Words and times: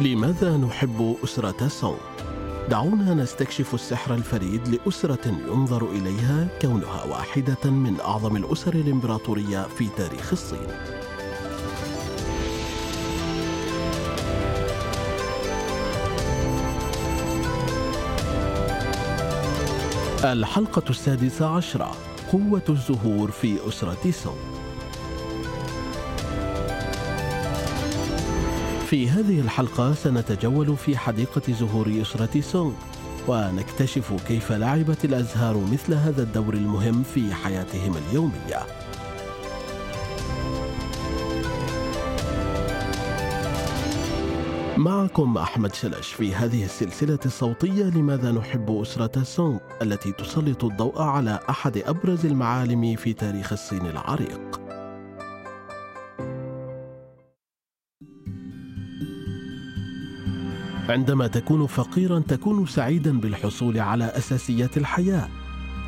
لماذا 0.00 0.56
نحب 0.56 1.16
أسرة 1.24 1.68
سونغ؟ 1.68 1.96
دعونا 2.68 3.14
نستكشف 3.14 3.74
السحر 3.74 4.14
الفريد 4.14 4.68
لأسرة 4.68 5.28
ينظر 5.48 5.90
إليها 5.90 6.48
كونها 6.62 7.04
واحدة 7.04 7.70
من 7.70 8.00
أعظم 8.00 8.36
الأسر 8.36 8.74
الإمبراطورية 8.74 9.62
في 9.62 9.88
تاريخ 9.96 10.32
الصين. 10.32 10.66
الحلقة 20.24 20.90
السادسة 20.90 21.46
عشرة 21.46 21.96
قوة 22.32 22.62
الزهور 22.68 23.30
في 23.30 23.68
أسرة 23.68 24.10
سونغ 24.10 24.65
في 28.86 29.08
هذه 29.08 29.40
الحلقة 29.40 29.94
سنتجول 29.94 30.76
في 30.76 30.96
حديقة 30.96 31.52
زهور 31.52 32.02
أسرة 32.02 32.40
سونغ 32.40 32.72
ونكتشف 33.28 34.12
كيف 34.28 34.52
لعبت 34.52 35.04
الأزهار 35.04 35.56
مثل 35.72 35.94
هذا 35.94 36.22
الدور 36.22 36.54
المهم 36.54 37.02
في 37.02 37.34
حياتهم 37.34 37.94
اليومية. 37.96 38.66
معكم 44.76 45.38
أحمد 45.38 45.74
شلش 45.74 46.12
في 46.12 46.34
هذه 46.34 46.64
السلسلة 46.64 47.18
الصوتية 47.26 47.84
لماذا 47.84 48.32
نحب 48.32 48.70
أسرة 48.70 49.22
سونغ 49.22 49.58
التي 49.82 50.12
تسلط 50.12 50.64
الضوء 50.64 51.02
على 51.02 51.40
أحد 51.50 51.78
أبرز 51.78 52.26
المعالم 52.26 52.96
في 52.96 53.12
تاريخ 53.12 53.52
الصين 53.52 53.86
العريق. 53.86 54.65
عندما 60.88 61.26
تكون 61.26 61.66
فقيرا 61.66 62.18
تكون 62.18 62.66
سعيدا 62.66 63.20
بالحصول 63.20 63.78
على 63.78 64.04
أساسيات 64.04 64.76
الحياة. 64.76 65.28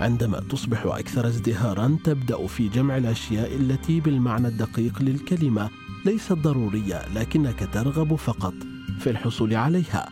عندما 0.01 0.41
تصبح 0.41 0.87
أكثر 0.87 1.27
ازدهارا 1.27 1.99
تبدأ 2.05 2.47
في 2.47 2.69
جمع 2.69 2.97
الأشياء 2.97 3.57
التي 3.57 4.01
بالمعنى 4.01 4.49
الدقيق 4.49 5.03
للكلمة. 5.03 5.71
ليست 6.05 6.33
ضرورية 6.33 7.03
لكنك 7.15 7.69
ترغب 7.73 8.15
فقط 8.15 8.55
في 8.99 9.11
الحصول 9.11 9.55
عليها. 9.55 10.09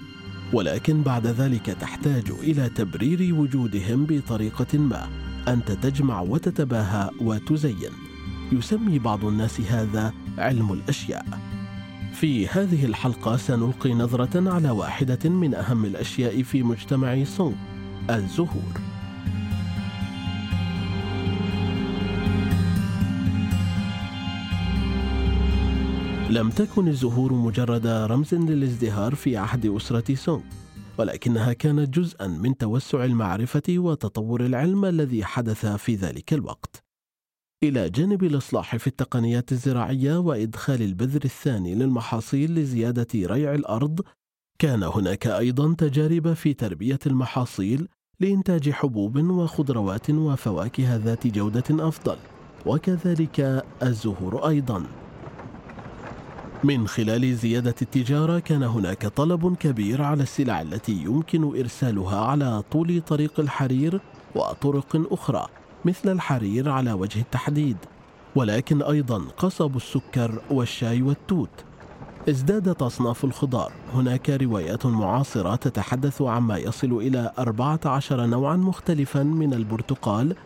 ولكن 0.52 1.02
بعد 1.02 1.26
ذلك 1.26 1.66
تحتاج 1.66 2.30
إلى 2.30 2.68
تبرير 2.68 3.34
وجودهم 3.34 4.06
بطريقة 4.06 4.78
ما. 4.78 5.08
أنت 5.48 5.72
تجمع 5.72 6.20
وتتباهى 6.20 7.10
وتزين. 7.20 7.92
يسمي 8.52 8.98
بعض 8.98 9.24
الناس 9.24 9.60
هذا 9.60 10.12
علم 10.38 10.72
الأشياء. 10.72 11.55
في 12.20 12.48
هذه 12.48 12.84
الحلقة 12.84 13.36
سنلقي 13.36 13.94
نظرة 13.94 14.50
على 14.54 14.70
واحدة 14.70 15.30
من 15.30 15.54
أهم 15.54 15.84
الأشياء 15.84 16.42
في 16.42 16.62
مجتمع 16.62 17.24
سونغ 17.24 17.54
الزهور. 18.10 18.80
لم 26.30 26.50
تكن 26.50 26.88
الزهور 26.88 27.32
مجرد 27.32 27.86
رمز 27.86 28.34
للازدهار 28.34 29.14
في 29.14 29.36
عهد 29.36 29.66
أسرة 29.66 30.14
سونغ، 30.14 30.42
ولكنها 30.98 31.52
كانت 31.52 31.98
جزءا 31.98 32.26
من 32.26 32.56
توسع 32.56 33.04
المعرفة 33.04 33.62
وتطور 33.68 34.46
العلم 34.46 34.84
الذي 34.84 35.24
حدث 35.24 35.66
في 35.66 35.94
ذلك 35.94 36.32
الوقت. 36.32 36.85
إلى 37.62 37.90
جانب 37.90 38.24
الإصلاح 38.24 38.76
في 38.76 38.86
التقنيات 38.86 39.52
الزراعية 39.52 40.18
وإدخال 40.18 40.82
البذر 40.82 41.20
الثاني 41.24 41.74
للمحاصيل 41.74 42.54
لزيادة 42.54 43.06
ريع 43.14 43.54
الأرض، 43.54 44.00
كان 44.58 44.82
هناك 44.82 45.26
أيضا 45.26 45.74
تجارب 45.74 46.32
في 46.32 46.54
تربية 46.54 46.98
المحاصيل 47.06 47.88
لإنتاج 48.20 48.70
حبوب 48.70 49.16
وخضروات 49.16 50.10
وفواكه 50.10 50.96
ذات 50.96 51.26
جودة 51.26 51.88
أفضل، 51.88 52.16
وكذلك 52.66 53.64
الزهور 53.82 54.48
أيضا. 54.48 54.86
من 56.64 56.88
خلال 56.88 57.36
زيادة 57.36 57.74
التجارة 57.82 58.38
كان 58.38 58.62
هناك 58.62 59.06
طلب 59.06 59.56
كبير 59.56 60.02
على 60.02 60.22
السلع 60.22 60.62
التي 60.62 60.92
يمكن 60.92 61.58
إرسالها 61.58 62.20
على 62.20 62.62
طول 62.70 63.00
طريق 63.00 63.40
الحرير 63.40 64.00
وطرق 64.34 65.06
أخرى 65.12 65.46
مثل 65.86 66.12
الحرير 66.12 66.68
على 66.68 66.92
وجه 66.92 67.20
التحديد 67.20 67.76
ولكن 68.36 68.82
أيضا 68.82 69.18
قصب 69.18 69.76
السكر 69.76 70.42
والشاي 70.50 71.02
والتوت. 71.02 71.64
ازدادت 72.28 72.82
أصناف 72.82 73.24
الخضار. 73.24 73.72
هناك 73.94 74.30
روايات 74.30 74.86
معاصرة 74.86 75.56
تتحدث 75.56 76.22
عما 76.22 76.58
يصل 76.58 76.92
إلى 76.92 77.32
14 77.38 78.26
نوعا 78.26 78.56
مختلفا 78.56 79.22
من 79.22 79.54
البرتقال 79.54 80.36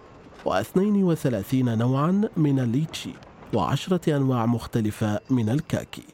و32 0.47 1.55
نوعا 1.55 2.28
من 2.37 2.61
الليتشي 2.61 3.12
وعشرة 3.55 4.17
أنواع 4.17 4.47
مختلفة 4.47 5.21
من 5.31 5.49
الكاكي. 5.49 6.05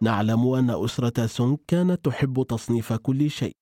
نعلم 0.00 0.54
أن 0.54 0.70
أسرة 0.70 1.26
سونغ 1.26 1.56
كانت 1.68 2.04
تحب 2.04 2.46
تصنيف 2.48 2.92
كل 2.92 3.30
شيء 3.30 3.56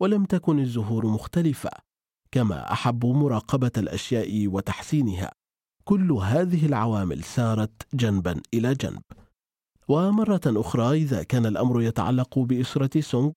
ولم 0.00 0.24
تكن 0.24 0.58
الزهور 0.58 1.06
مختلفة. 1.06 1.87
كما 2.32 2.72
احبوا 2.72 3.14
مراقبة 3.14 3.70
الأشياء 3.76 4.46
وتحسينها. 4.46 5.32
كل 5.84 6.12
هذه 6.12 6.66
العوامل 6.66 7.24
سارت 7.24 7.86
جنبا 7.94 8.40
إلى 8.54 8.74
جنب. 8.74 9.02
ومرة 9.88 10.40
أخرى 10.46 10.96
إذا 10.96 11.22
كان 11.22 11.46
الأمر 11.46 11.82
يتعلق 11.82 12.38
بإسرة 12.38 13.00
سونغ 13.00 13.30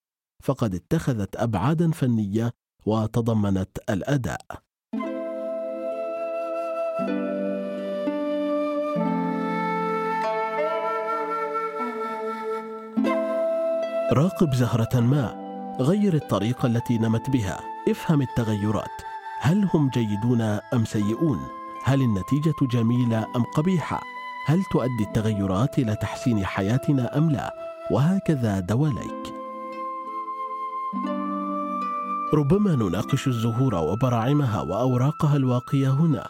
فقد 0.44 0.76
اتخذت 0.76 1.36
ابعادا 1.36 1.92
فنية 1.92 2.52
وتضمنت 2.86 3.78
الأداء. 3.90 4.42
راقب 14.14 14.54
زهرة 14.54 15.00
ما 15.00 15.42
غير 15.80 16.14
الطريقة 16.14 16.66
التي 16.66 16.98
نمت 16.98 17.30
بها. 17.30 17.71
افهم 17.90 18.22
التغيرات. 18.22 19.02
هل 19.40 19.70
هم 19.74 19.90
جيدون 19.90 20.42
أم 20.42 20.86
سيئون؟ 20.86 21.40
هل 21.84 22.02
النتيجة 22.02 22.56
جميلة 22.62 23.28
أم 23.36 23.44
قبيحة؟ 23.44 24.02
هل 24.48 24.64
تؤدي 24.72 25.04
التغيرات 25.04 25.80
إلى 25.80 25.96
تحسين 25.96 26.46
حياتنا 26.46 27.18
أم 27.18 27.32
لا؟ 27.32 27.54
وهكذا 27.92 28.60
دواليك. 28.60 29.34
ربما 32.34 32.76
نناقش 32.76 33.28
الزهور 33.28 33.76
وبراعمها 33.76 34.62
وأوراقها 34.62 35.36
الواقية 35.36 35.90
هنا. 35.90 36.30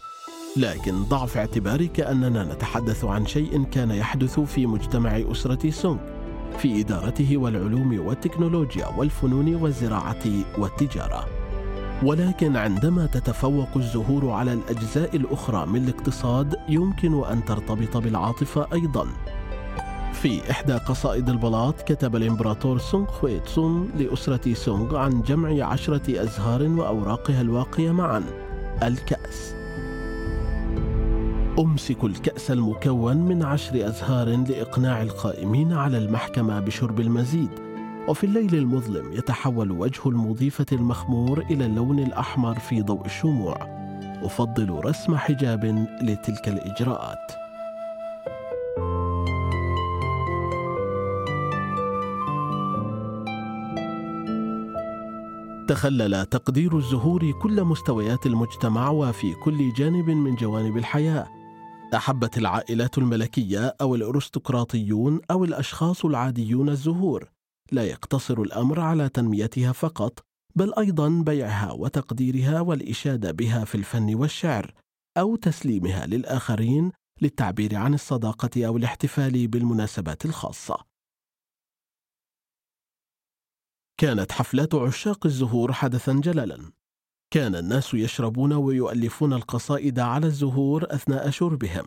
لكن 0.57 1.03
ضع 1.03 1.25
في 1.25 1.39
اعتبارك 1.39 1.99
أننا 1.99 2.43
نتحدث 2.43 3.05
عن 3.05 3.25
شيء 3.25 3.63
كان 3.63 3.91
يحدث 3.91 4.39
في 4.39 4.65
مجتمع 4.65 5.21
أسرة 5.31 5.69
سونغ 5.69 5.99
في 6.57 6.81
إدارته 6.81 7.37
والعلوم 7.37 8.05
والتكنولوجيا 8.05 8.87
والفنون 8.87 9.55
والزراعة 9.55 10.23
والتجارة. 10.57 11.40
ولكن 12.03 12.55
عندما 12.55 13.05
تتفوق 13.05 13.69
الزهور 13.75 14.29
على 14.29 14.53
الأجزاء 14.53 15.15
الأخرى 15.15 15.65
من 15.65 15.83
الاقتصاد 15.83 16.55
يمكن 16.69 17.23
أن 17.23 17.45
ترتبط 17.45 17.97
بالعاطفة 17.97 18.67
أيضا. 18.73 19.07
في 20.13 20.51
إحدى 20.51 20.73
قصائد 20.73 21.29
البلاط 21.29 21.81
كتب 21.81 22.15
الإمبراطور 22.15 22.77
سونغ 22.77 23.05
خوي 23.05 23.39
تسون 23.39 23.89
لأسرة 23.97 24.53
سونغ 24.53 24.95
عن 24.97 25.21
جمع 25.21 25.65
عشرة 25.65 26.23
أزهار 26.23 26.63
وأوراقها 26.63 27.41
الواقية 27.41 27.91
معا 27.91 28.23
الكأس 28.83 29.55
أمسك 31.59 32.03
الكأس 32.03 32.51
المكون 32.51 33.17
من 33.17 33.43
عشر 33.43 33.87
أزهار 33.87 34.27
لإقناع 34.27 35.01
القائمين 35.01 35.73
على 35.73 35.97
المحكمة 35.97 36.59
بشرب 36.59 36.99
المزيد 36.99 37.49
وفي 38.07 38.23
الليل 38.23 38.55
المظلم 38.55 39.13
يتحول 39.13 39.71
وجه 39.71 40.01
المضيفة 40.05 40.65
المخمور 40.71 41.41
إلى 41.41 41.65
اللون 41.65 41.99
الأحمر 41.99 42.59
في 42.59 42.81
ضوء 42.81 43.05
الشموع 43.05 43.57
أفضل 44.23 44.69
رسم 44.85 45.15
حجاب 45.15 45.65
لتلك 46.01 46.47
الإجراءات. 46.47 47.31
تخلل 55.67 56.25
تقدير 56.25 56.77
الزهور 56.77 57.31
كل 57.31 57.63
مستويات 57.63 58.25
المجتمع 58.25 58.89
وفي 58.89 59.33
كل 59.33 59.73
جانب 59.73 60.09
من 60.09 60.35
جوانب 60.35 60.77
الحياة. 60.77 61.27
أحبت 61.95 62.37
العائلات 62.37 62.97
الملكية 62.97 63.75
أو 63.81 63.95
الأرستقراطيون 63.95 65.19
أو 65.31 65.43
الأشخاص 65.45 66.05
العاديون 66.05 66.69
الزهور 66.69 67.30
لا 67.71 67.83
يقتصر 67.83 68.41
الأمر 68.41 68.79
على 68.79 69.09
تنميتها 69.09 69.71
فقط 69.71 70.19
بل 70.55 70.73
أيضا 70.73 71.09
بيعها 71.09 71.71
وتقديرها 71.71 72.61
والإشادة 72.61 73.31
بها 73.31 73.65
في 73.65 73.75
الفن 73.75 74.15
والشعر 74.15 74.73
أو 75.17 75.35
تسليمها 75.35 76.05
للآخرين 76.05 76.91
للتعبير 77.21 77.75
عن 77.75 77.93
الصداقة 77.93 78.67
أو 78.67 78.77
الاحتفال 78.77 79.47
بالمناسبات 79.47 80.25
الخاصة. 80.25 80.91
كانت 83.97 84.31
حفلات 84.31 84.75
عشاق 84.75 85.25
الزهور 85.25 85.73
حدثا 85.73 86.13
جللا 86.13 86.71
كان 87.33 87.55
الناس 87.55 87.93
يشربون 87.93 88.53
ويؤلفون 88.53 89.33
القصائد 89.33 89.99
على 89.99 90.27
الزهور 90.27 90.95
أثناء 90.95 91.29
شربهم 91.29 91.85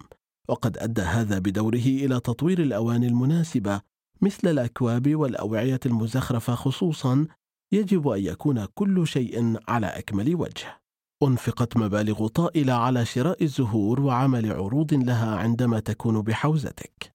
وقد 0.49 0.79
أدى 0.79 1.03
هذا 1.03 1.39
بدوره 1.39 1.87
إلى 1.87 2.21
تطوير 2.21 2.63
الأواني 2.63 3.07
المناسبة 3.07 3.81
مثل 4.25 4.49
الأكواب 4.49 5.15
والأوعية 5.15 5.81
المزخرفة 5.87 6.55
خصوصا 6.55 7.27
يجب 7.73 8.09
أن 8.09 8.21
يكون 8.21 8.65
كل 8.75 9.07
شيء 9.07 9.57
على 9.69 9.87
أكمل 9.87 10.35
وجه. 10.35 10.81
أنفقت 11.23 11.77
مبالغ 11.77 12.27
طائلة 12.27 12.73
على 12.73 13.05
شراء 13.05 13.43
الزهور 13.43 14.01
وعمل 14.01 14.53
عروض 14.53 14.95
لها 14.95 15.37
عندما 15.37 15.81
تكون 15.81 16.23
بحوزتك. 16.23 17.13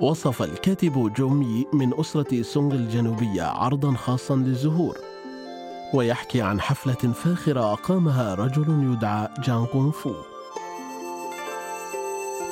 وصف 0.00 0.42
الكاتب 0.42 1.12
جومي 1.16 1.66
من 1.72 2.00
أسرة 2.00 2.42
سونغ 2.42 2.74
الجنوبية 2.74 3.42
عرضا 3.42 3.94
خاصا 3.94 4.36
للزهور. 4.36 5.13
ويحكي 5.94 6.42
عن 6.42 6.60
حفلة 6.60 7.12
فاخرة 7.12 7.72
أقامها 7.72 8.34
رجل 8.34 8.92
يدعى 8.92 9.28
جان 9.44 9.66
كونغ 9.66 9.90
فو 9.90 10.14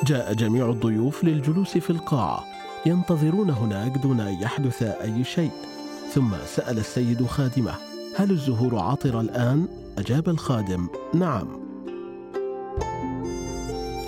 جاء 0.05 0.33
جميع 0.33 0.71
الضيوف 0.71 1.25
للجلوس 1.25 1.79
في 1.79 1.91
القاعة 1.91 2.45
ينتظرون 2.87 3.51
هناك 3.51 3.99
دون 3.99 4.21
أن 4.21 4.43
يحدث 4.43 4.83
أي 4.83 5.25
شيء. 5.25 5.51
ثم 6.13 6.31
سأل 6.47 6.79
السيد 6.79 7.27
خادمه 7.27 7.75
هل 8.17 8.31
الزهور 8.31 8.79
عاطرة 8.79 9.21
الآن؟ 9.21 9.69
أجاب 9.99 10.29
الخادم 10.29 10.89
نعم. 11.15 11.49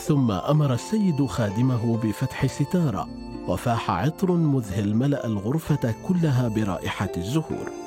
ثم 0.01 0.31
أمر 0.31 0.75
السيد 0.75 1.27
خادمه 1.27 1.97
بفتح 1.97 2.47
ستارة 2.47 3.09
وفاح 3.49 3.91
عطر 3.91 4.33
مذهل 4.33 4.95
ملأ 4.95 5.27
الغرفة 5.27 5.95
كلها 6.09 6.49
برائحة 6.49 7.13
الزهور. 7.17 7.84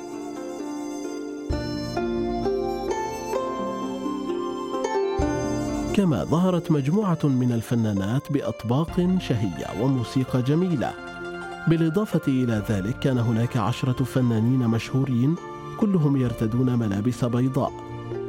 كما 5.98 6.24
ظهرت 6.24 6.70
مجموعة 6.70 7.18
من 7.24 7.52
الفنانات 7.52 8.32
بأطباق 8.32 9.18
شهية 9.20 9.82
وموسيقى 9.82 10.42
جميلة. 10.42 10.92
بالإضافة 11.68 12.20
إلى 12.28 12.62
ذلك 12.68 12.98
كان 12.98 13.18
هناك 13.18 13.56
عشرة 13.56 14.04
فنانين 14.04 14.68
مشهورين 14.68 15.34
كلهم 15.80 16.16
يرتدون 16.16 16.78
ملابس 16.78 17.24
بيضاء. 17.24 17.72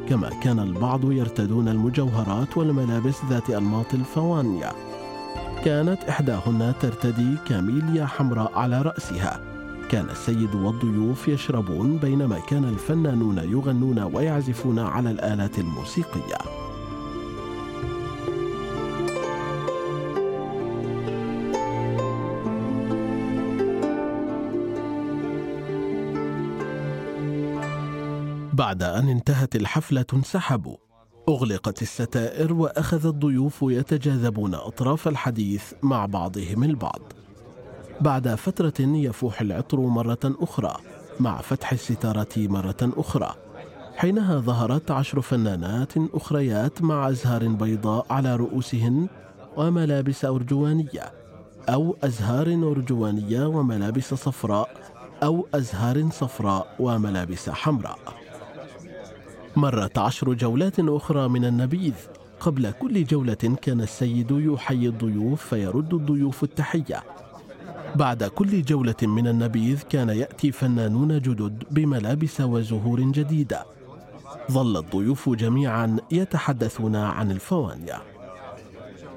كما 0.10 0.30
كان 0.30 0.60
البعض 0.60 1.12
يرتدون 1.12 1.68
المجوهرات 1.68 2.58
والملابس 2.58 3.16
ذات 3.30 3.50
أنماط 3.50 3.94
الفوانيا 3.94 4.72
كانت 5.66 6.04
إحداهن 6.04 6.74
ترتدي 6.82 7.36
كاميليا 7.48 8.06
حمراء 8.06 8.52
على 8.56 8.82
رأسها. 8.82 9.40
كان 9.90 10.10
السيد 10.10 10.56
والضيوف 10.56 11.28
يشربون 11.28 11.98
بينما 11.98 12.40
كان 12.40 12.64
الفنانون 12.64 13.38
يغنون 13.38 14.00
ويعزفون 14.00 14.80
على 14.80 15.12
الآلات 15.12 15.60
الموسيقية. 15.60 16.59
بعد 28.80 28.96
أن 28.96 29.10
انتهت 29.10 29.56
الحفلة 29.56 30.06
انسحبوا 30.14 30.78
أغلقت 31.30 31.82
الستائر 31.82 32.54
وأخذ 32.54 33.06
الضيوف 33.06 33.60
يتجاذبون 33.62 34.56
أطراف 34.56 35.08
الحديث 35.08 35.74
مع 35.84 36.06
بعضهم 36.06 36.64
البعض. 36.64 37.02
بعد 38.02 38.36
فترة 38.36 38.74
يفوح 38.80 39.42
العطر 39.42 39.80
مرة 39.80 40.20
أخرى 40.24 40.76
مع 41.20 41.42
فتح 41.42 41.72
الستارة 41.72 42.28
مرة 42.38 42.78
أخرى 42.82 43.36
حينها 43.96 44.40
ظهرت 44.40 44.92
عشر 44.92 45.22
فنانات 45.22 45.94
أخريات 45.98 46.82
مع 46.82 47.10
أزهار 47.10 47.48
بيضاء 47.48 48.06
على 48.10 48.36
رؤوسهن 48.36 49.08
وملابس 49.58 50.26
أرجوانية 50.26 51.12
أو 51.70 51.98
أزهار 52.04 52.48
أرجوانية 52.48 53.46
وملابس 53.46 54.14
صفراء 54.14 54.70
أو 55.24 55.48
أزهار 55.54 56.10
صفراء 56.10 56.76
وملابس 56.80 57.50
حمراء. 57.50 58.00
مرت 59.56 59.98
عشر 59.98 60.34
جولات 60.34 60.80
أخرى 60.80 61.28
من 61.28 61.46
النبيذ 61.46 61.94
قبل 62.40 62.72
كل 62.72 63.04
جولة 63.04 63.34
كان 63.34 63.82
السيد 63.82 64.32
يحيي 64.32 64.88
الضيوف 64.88 65.46
فيرد 65.46 65.94
الضيوف 65.94 66.44
التحية. 66.44 67.04
بعد 67.96 68.24
كل 68.24 68.62
جولة 68.62 68.96
من 69.04 69.28
النبيذ 69.28 69.82
كان 69.82 70.10
يأتي 70.10 70.52
فنانون 70.52 71.20
جدد 71.20 71.64
بملابس 71.72 72.42
وزهور 72.42 73.02
جديدة. 73.02 73.66
ظل 74.52 74.78
الضيوف 74.78 75.30
جميعا 75.30 75.98
يتحدثون 76.12 76.96
عن 76.96 77.32
الفوانيا 77.32 78.02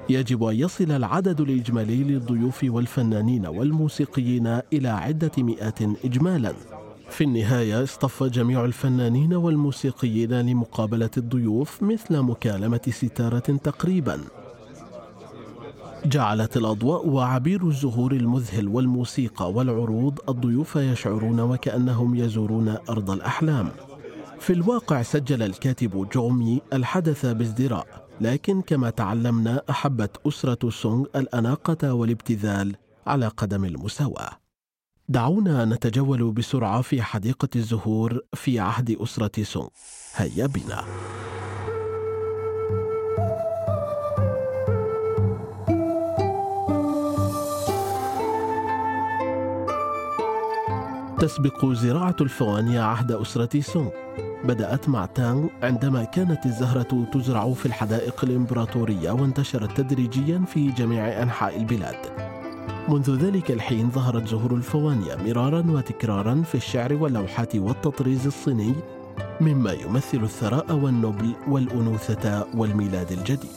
يجب 0.09 0.43
أن 0.43 0.55
يصل 0.55 0.91
العدد 0.91 1.41
الإجمالي 1.41 2.03
للضيوف 2.03 2.59
والفنانين 2.63 3.45
والموسيقيين 3.45 4.59
إلى 4.73 4.89
عدة 4.89 5.31
مئات 5.37 5.81
إجمالاً. 5.81 6.53
في 7.13 7.23
النهاية 7.23 7.83
اصطف 7.83 8.23
جميع 8.23 8.65
الفنانين 8.65 9.33
والموسيقيين 9.33 10.33
لمقابلة 10.33 11.09
الضيوف 11.17 11.83
مثل 11.83 12.21
مكالمة 12.21 12.81
ستارة 12.89 13.39
تقريبا. 13.39 14.19
جعلت 16.05 16.57
الأضواء 16.57 17.07
وعبير 17.07 17.67
الزهور 17.67 18.11
المذهل 18.11 18.67
والموسيقى 18.67 19.51
والعروض 19.51 20.19
الضيوف 20.29 20.75
يشعرون 20.75 21.39
وكأنهم 21.39 22.15
يزورون 22.15 22.77
أرض 22.89 23.11
الأحلام. 23.11 23.69
في 24.39 24.53
الواقع 24.53 25.01
سجل 25.01 25.43
الكاتب 25.43 26.09
جومي 26.13 26.61
الحدث 26.73 27.25
بازدراء 27.25 27.87
لكن 28.21 28.61
كما 28.61 28.89
تعلمنا 28.89 29.61
أحبت 29.69 30.27
أسرة 30.27 30.69
سونغ 30.69 31.05
الأناقة 31.15 31.93
والابتذال 31.93 32.75
على 33.07 33.27
قدم 33.27 33.65
المساواة. 33.65 34.42
دعونا 35.13 35.65
نتجول 35.65 36.31
بسرعة 36.31 36.81
في 36.81 37.01
حديقة 37.01 37.47
الزهور 37.55 38.19
في 38.33 38.59
عهد 38.59 38.91
أسرة 38.91 39.43
سونغ 39.43 39.67
هيا 40.15 40.45
بنا. 40.45 40.83
تسبق 51.19 51.65
زراعة 51.65 52.15
الفوانيا 52.21 52.81
عهد 52.81 53.11
أسرة 53.11 53.61
سونغ 53.61 53.89
بدأت 54.43 54.89
مع 54.89 55.05
تانغ 55.05 55.47
عندما 55.63 56.03
كانت 56.03 56.45
الزهرة 56.45 57.07
تزرع 57.13 57.53
في 57.53 57.65
الحدائق 57.65 58.23
الإمبراطورية 58.23 59.11
وانتشرت 59.11 59.77
تدريجيا 59.77 60.43
في 60.47 60.71
جميع 60.71 61.21
أنحاء 61.21 61.57
البلاد. 61.57 62.22
منذ 62.89 63.15
ذلك 63.15 63.51
الحين 63.51 63.89
ظهرت 63.89 64.27
زهور 64.27 64.55
الفوانيا 64.55 65.15
مرارا 65.15 65.63
وتكرارا 65.67 66.41
في 66.41 66.55
الشعر 66.55 66.93
واللوحات 66.93 67.55
والتطريز 67.55 68.25
الصيني 68.25 68.73
مما 69.41 69.71
يمثل 69.71 70.23
الثراء 70.23 70.75
والنبل 70.75 71.33
والأنوثة 71.47 72.45
والميلاد 72.55 73.11
الجديد. 73.11 73.51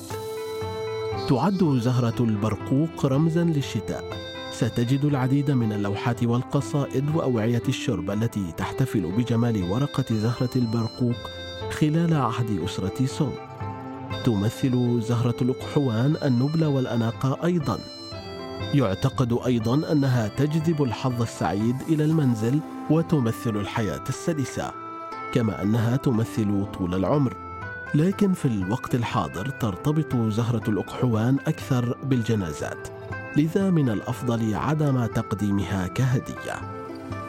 تعد 1.29 1.79
زهرة 1.83 2.15
البرقوق 2.21 3.07
رمزا 3.07 3.45
للشتاء. 3.45 4.05
ستجد 4.53 5.05
العديد 5.05 5.51
من 5.51 5.73
اللوحات 5.73 6.25
والقصائد 6.25 7.17
وأوعية 7.17 7.63
الشرب 7.69 8.11
التي 8.11 8.53
تحتفل 8.57 9.13
بجمال 9.17 9.71
ورقة 9.71 10.05
زهرة 10.11 10.51
البرقوق 10.57 11.17
خلال 11.71 12.15
عهد 12.15 12.61
أسرة 12.65 13.07
سونغ 13.07 13.33
تمثل 14.25 15.01
زهرة 15.01 15.37
الأقحوان 15.43 16.17
النبل 16.25 16.65
والأناقة 16.65 17.45
أيضاً. 17.45 17.96
يعتقد 18.75 19.39
أيضا 19.47 19.93
أنها 19.93 20.29
تجذب 20.29 20.83
الحظ 20.83 21.23
السعيد 21.23 21.77
إلى 21.89 22.05
المنزل 22.05 22.61
وتمثل 22.91 23.57
الحياة 23.57 24.05
السلسة 24.09 24.73
كما 25.35 25.63
أنها 25.63 25.97
تمثل 25.97 26.67
طول 26.79 26.95
العمر. 26.95 27.37
لكن 27.95 28.33
في 28.33 28.45
الوقت 28.45 28.95
الحاضر 28.95 29.49
ترتبط 29.49 30.17
زهرة 30.17 30.71
الأقحوان 30.71 31.37
أكثر 31.47 31.97
بالجنازات 32.05 32.89
لذا 33.37 33.71
من 33.71 33.89
الأفضل 33.89 34.55
عدم 34.55 35.07
تقديمها 35.07 35.87
كهدية. 35.87 36.76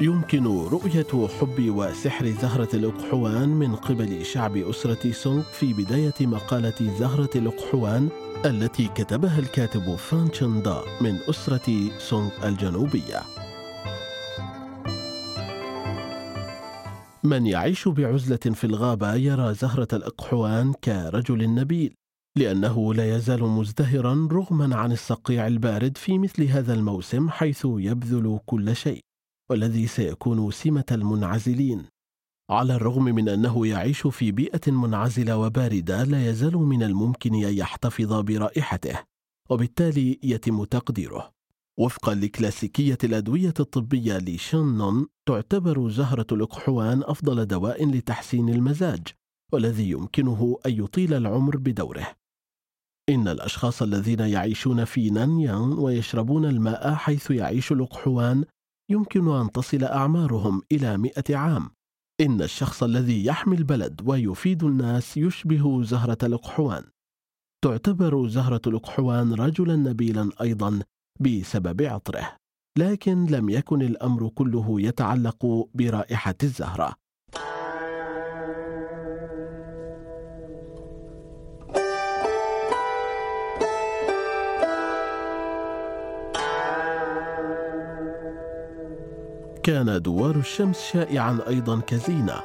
يمكن 0.02 0.44
رؤية 0.48 1.28
حب 1.40 1.70
وسحر 1.70 2.26
زهرة 2.26 2.70
الأقحوان 2.74 3.50
من 3.50 3.76
قبل 3.76 4.26
شعب 4.26 4.58
أسرة 4.58 5.12
سونغ 5.12 5.42
في 5.42 5.74
بداية 5.74 6.14
مقالة 6.22 6.98
زهرة 7.00 7.30
الأقحوان 7.36 8.10
التي 8.46 8.88
كتبها 8.88 9.40
الكاتب 9.40 9.96
فان 9.96 10.62
دا 10.62 10.82
من 11.02 11.18
أسرة 11.30 11.90
سونغ 11.98 12.30
الجنوبية. 12.44 13.22
من 17.24 17.46
يعيش 17.46 17.88
بعزلة 17.88 18.54
في 18.54 18.64
الغابة 18.64 19.16
يرى 19.16 19.54
زهرة 19.54 19.88
الأقحوان 19.94 20.74
كرجل 20.74 21.54
نبيل 21.54 21.94
لأنه 22.38 22.94
لا 22.94 23.16
يزال 23.16 23.44
مزدهرا 23.44 24.28
رغما 24.32 24.76
عن 24.76 24.92
الصقيع 24.92 25.48
البارد 25.48 25.98
في 25.98 26.20
مثل 26.20 26.44
هذا 26.44 26.74
الموسم 26.74 27.30
حيث 27.30 27.62
يبذل 27.66 28.40
كل 28.46 28.76
شيء. 28.76 29.07
والذي 29.50 29.88
سيكون 29.88 30.52
سمة 30.52 30.86
المنعزلين 30.92 31.86
على 32.50 32.76
الرغم 32.76 33.04
من 33.04 33.30
أنه 33.30 33.68
يعيش 33.68 34.08
في 34.08 34.32
بيئة 34.32 34.72
منعزلة 34.72 35.38
وباردة 35.38 36.04
لا 36.04 36.30
يزال 36.30 36.58
من 36.58 36.84
الممكن 36.84 37.34
أن 37.34 37.54
يحتفظ 37.54 38.14
برائحته 38.14 39.04
وبالتالي 39.50 40.20
يتم 40.24 40.64
تقديره. 40.64 41.32
وفقا 41.80 42.16
لكلاسيكية 42.16 42.98
الأدوية 43.04 43.54
الطبية 43.60 44.18
لشنون 44.18 45.08
تعتبر 45.26 45.90
زهرة 45.90 46.28
الأقحوان 46.32 47.04
أفضل 47.04 47.46
دواء 47.46 47.86
لتحسين 47.86 48.50
المزاج 48.50 49.08
والذي 49.54 49.90
يمكنه 49.90 50.60
أن 50.66 50.72
يطيل 50.72 51.14
العمر 51.14 51.58
بدوره. 51.58 52.16
إن 53.10 53.28
الأشخاص 53.28 53.82
الذين 53.82 54.20
يعيشون 54.20 54.86
في 54.86 55.10
نانيان 55.10 55.74
ويشربون 55.74 56.46
الماء 56.46 56.94
حيث 56.94 57.32
يعيش 57.32 57.72
الأقحوان 57.72 58.46
يمكن 58.90 59.28
أن 59.28 59.52
تصل 59.52 59.84
أعمارهم 59.84 60.62
إلى 60.72 60.98
مئة 60.98 61.36
عام. 61.36 61.70
إن 62.22 62.42
الشخص 62.42 62.84
الذي 62.84 63.26
يحمي 63.26 63.56
البلد 63.56 64.02
ويفيد 64.06 64.64
الناس 64.64 65.18
يشبه 65.18 65.84
زهرة 65.84 66.18
الأقحوان. 66.24 66.84
تعتبر 67.64 68.28
زهرة 68.28 68.62
الأقحوان 68.68 69.34
رجلا 69.34 69.76
نبيلا 69.76 70.30
أيضا 70.42 70.80
بسبب 71.20 71.82
عطره 71.82 72.38
لكن 72.78 73.26
لم 73.26 73.50
يكن 73.50 73.82
الأمر 73.82 74.30
كله 74.30 74.82
يتعلق 74.82 75.70
برائحة 75.74 76.36
الزهرة. 76.44 76.96
كان 89.68 90.02
دوار 90.02 90.36
الشمس 90.36 90.80
شائعا 90.94 91.40
أيضا 91.48 91.80
كزينة. 91.80 92.42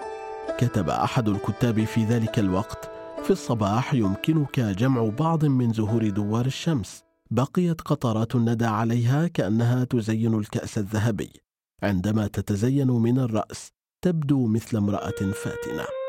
كتب 0.58 0.88
أحد 0.88 1.28
الكتاب 1.28 1.84
في 1.84 2.04
ذلك 2.04 2.38
الوقت 2.38 2.90
في 3.24 3.30
الصباح 3.30 3.94
يمكنك 3.94 4.60
جمع 4.60 5.08
بعض 5.18 5.44
من 5.44 5.72
زهور 5.72 6.08
دوار 6.08 6.46
الشمس. 6.46 7.02
بقيت 7.30 7.80
قطرات 7.80 8.34
الندى 8.34 8.64
عليها 8.64 9.26
كأنها 9.26 9.84
تزين 9.84 10.34
الكأس 10.34 10.78
الذهبي. 10.78 11.32
عندما 11.82 12.26
تتزين 12.26 12.90
من 12.90 13.18
الرأس 13.18 13.72
تبدو 14.04 14.46
مثل 14.46 14.76
امرأة 14.76 15.32
فاتنة. 15.32 16.01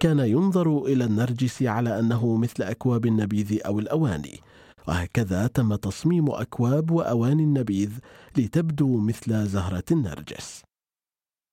كان 0.00 0.18
ينظر 0.18 0.84
إلى 0.84 1.04
النرجس 1.04 1.62
على 1.62 1.98
أنه 1.98 2.36
مثل 2.36 2.62
أكواب 2.62 3.06
النبيذ 3.06 3.58
أو 3.66 3.78
الاواني 3.78 4.40
وهكذا 4.88 5.46
تم 5.46 5.74
تصميم 5.74 6.30
أكواب 6.30 6.90
واواني 6.90 7.42
النبيذ 7.42 7.90
لتبدو 8.36 8.98
مثل 8.98 9.46
زهرة 9.46 9.84
النرجس. 9.90 10.62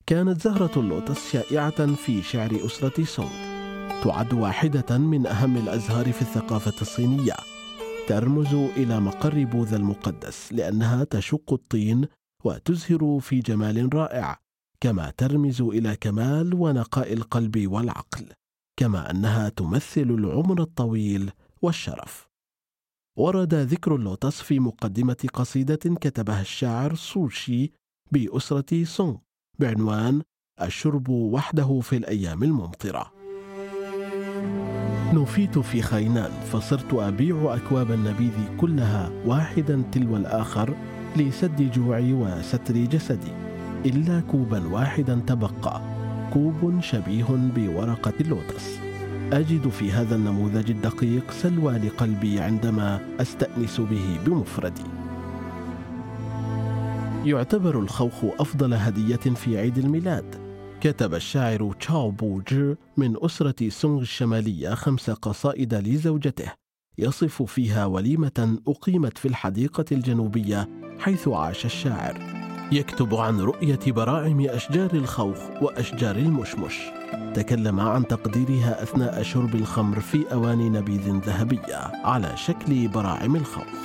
كانت 0.06 0.42
زهرة 0.42 0.80
اللوتس 0.80 1.32
شائعة 1.32 1.96
في 1.96 2.22
شعر 2.22 2.66
أسرة 2.66 3.04
سونغ 3.04 3.54
تعد 4.04 4.34
واحدة 4.34 4.98
من 4.98 5.28
أهم 5.28 5.58
الأزهار 5.58 6.12
في 6.12 6.22
الثقافة 6.22 6.82
الصينية. 6.82 7.36
ترمز 8.08 8.54
إلى 8.54 9.00
مقر 9.00 9.44
بوذا 9.44 9.78
المقدس 9.78 10.54
لأنها 10.54 11.04
تشق 11.04 11.54
الطين 11.54 12.08
وتزهر 12.44 13.20
في 13.22 13.40
جمال 13.40 13.96
رائع. 13.96 14.43
كما 14.84 15.14
ترمز 15.18 15.62
إلى 15.62 15.96
كمال 15.96 16.54
ونقاء 16.54 17.14
القلب 17.14 17.68
والعقل 17.68 18.26
كما 18.80 19.12
أنها 19.12 19.50
تمثل 19.50 20.02
العمر 20.02 20.62
الطويل 20.62 21.32
والشرف. 21.62 22.28
ورد 23.18 23.54
ذكر 23.54 23.96
اللوتس 23.96 24.42
في 24.42 24.60
مقدمة 24.60 25.28
قصيدة 25.34 25.76
كتبها 25.76 26.42
الشاعر 26.42 26.96
سوشي 26.96 27.72
بأسرة 28.12 28.84
سونغ 28.84 29.18
بعنوان 29.60 30.22
الشرب 30.62 31.10
وحده 31.10 31.80
في 31.80 31.98
الأيام 31.98 32.44
الممطرة. 32.44 33.14
نفيت 35.14 35.60
في 35.60 35.82
خينان 35.82 36.32
فصرت 36.32 36.94
أبيع 36.94 37.56
أكواب 37.56 37.92
النبيذ 37.92 38.58
كلها 38.58 39.10
واحدا 39.26 39.84
تلو 39.92 40.18
الآخر 40.18 40.76
لسد 41.16 41.72
جوعي 41.72 42.14
وستر 42.14 42.78
جسدي. 42.78 43.53
إلا 43.86 44.20
كوبا 44.20 44.68
واحدا 44.68 45.22
تبقى. 45.28 45.82
كوب 46.34 46.80
شبيه 46.82 47.26
بورقة 47.56 48.14
اللوتس. 48.22 48.80
أجد 49.34 49.70
في 49.70 49.92
هذا 49.92 50.16
النموذج 50.16 50.72
الدقيق 50.72 51.32
سلوى 51.32 51.74
لقلبي 51.78 52.40
عندما 52.40 53.00
أستأنس 53.20 53.82
به 53.82 54.20
بمفردي. 54.26 54.84
يعتبر 57.26 57.80
الخوخ 57.80 58.24
أفضل 58.40 58.74
هدية 58.74 59.16
في 59.16 59.58
عيد 59.58 59.78
الميلاد. 59.78 60.36
كتب 60.82 61.14
الشاعر 61.14 61.74
تشاو 61.80 62.12
بوجي 62.12 62.76
من 62.98 63.16
أسرة 63.22 63.70
سونغ 63.70 64.02
الشمالية 64.02 64.74
خمس 64.74 65.10
قصائد 65.10 65.74
لزوجته. 65.74 66.52
يصف 66.98 67.44
فيها 67.44 67.86
وليمة 67.86 68.58
أقيمت 68.68 69.18
في 69.18 69.28
الحديقة 69.28 69.86
الجنوبية 69.92 70.70
حيث 71.00 71.28
عاش 71.28 71.66
الشاعر. 71.66 72.33
يكتب 72.74 73.16
عن 73.16 73.40
رؤية 73.40 73.80
براعم 73.88 74.42
أشجار 74.42 74.90
الخوخ 74.94 75.38
وأشجار 75.62 76.16
المشمش 76.16 76.80
تكلم 77.34 77.80
عن 77.80 78.08
تقديرها 78.08 78.84
أثناء 78.84 79.24
شرب 79.24 79.56
الخمر 79.56 80.00
في 80.00 80.34
أواني 80.34 80.70
نبيذ 80.70 81.12
ذهبية 81.26 81.92
على 82.04 82.38
شكل 82.38 82.88
براعم 82.88 83.36
الخوخ. 83.36 83.84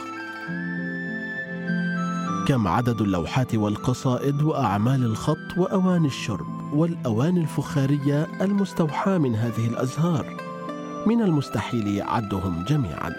كم 2.48 2.68
عدد 2.68 3.00
اللوحات 3.00 3.54
والقصائد 3.54 4.42
وأعمال 4.42 5.04
الخط 5.04 5.58
وأواني 5.58 6.06
الشرب 6.06 6.46
والأواني 6.72 7.40
الفخارية 7.40 8.26
المستوحاة 8.40 9.18
من 9.18 9.34
هذه 9.34 9.66
الأزهار؟ 9.66 10.36
من 11.06 11.22
المستحيل 11.22 12.02
عدهم 12.02 12.64
جميعا 12.64 13.12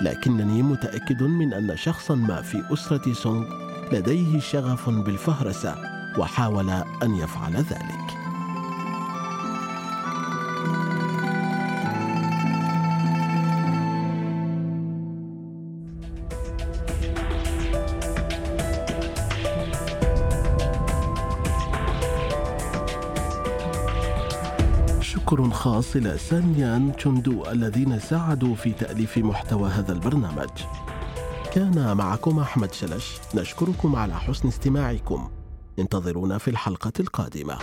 لكنني 0.00 0.62
متأكد 0.62 1.22
من 1.22 1.52
أن 1.52 1.76
شخصا 1.76 2.14
ما 2.14 2.42
في 2.42 2.62
أسرة 2.72 3.12
سونغ 3.12 3.63
لديه 3.94 4.40
شغف 4.40 4.90
بالفهرسة 4.90 5.76
وحاول 6.18 6.70
أن 7.02 7.14
يفعل 7.14 7.56
ذلك. 7.56 8.04
شكر 25.00 25.50
خاص 25.50 25.96
إلى 25.96 26.18
سانيان 26.18 26.92
تشوندو 26.96 27.50
الذين 27.50 27.98
ساعدوا 27.98 28.54
في 28.54 28.72
تأليف 28.72 29.18
محتوى 29.18 29.70
هذا 29.70 29.92
البرنامج. 29.92 30.50
كان 31.54 31.96
معكم 31.96 32.38
أحمد 32.38 32.72
شلش. 32.72 33.18
نشكركم 33.34 33.96
على 33.96 34.14
حسن 34.14 34.48
استماعكم. 34.48 35.30
انتظرونا 35.78 36.38
في 36.38 36.48
الحلقة 36.48 36.92
القادمة. 37.00 37.58